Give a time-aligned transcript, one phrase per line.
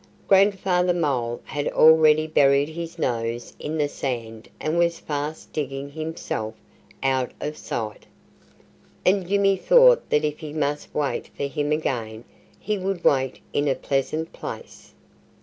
[0.27, 6.55] Grandfather Mole had already buried his nose in the sand and was fast digging himself
[7.03, 8.07] out of sight.
[9.05, 12.23] And Jimmy thought that if he must wait for him again
[12.59, 14.95] he would wait in a pleasant place.